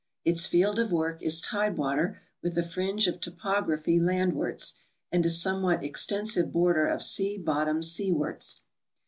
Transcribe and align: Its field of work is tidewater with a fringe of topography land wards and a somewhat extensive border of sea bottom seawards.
Its 0.25 0.47
field 0.47 0.79
of 0.79 0.91
work 0.91 1.21
is 1.21 1.39
tidewater 1.39 2.23
with 2.41 2.57
a 2.57 2.63
fringe 2.63 3.05
of 3.05 3.21
topography 3.21 3.99
land 3.99 4.33
wards 4.33 4.73
and 5.11 5.23
a 5.27 5.29
somewhat 5.29 5.83
extensive 5.83 6.51
border 6.51 6.87
of 6.87 7.03
sea 7.03 7.37
bottom 7.37 7.83
seawards. 7.83 8.61